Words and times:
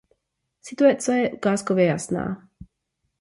Situace 0.61 1.19
je 1.19 1.31
ukázkově 1.31 1.85
jasná. 1.85 2.49